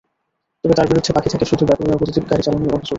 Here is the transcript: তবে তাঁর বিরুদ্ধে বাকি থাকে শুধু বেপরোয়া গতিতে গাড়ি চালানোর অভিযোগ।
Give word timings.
তবে 0.63 0.73
তাঁর 0.73 0.87
বিরুদ্ধে 0.87 1.11
বাকি 1.13 1.29
থাকে 1.29 1.45
শুধু 1.45 1.63
বেপরোয়া 1.65 1.99
গতিতে 2.01 2.19
গাড়ি 2.23 2.43
চালানোর 2.43 2.67
অভিযোগ। 2.69 2.89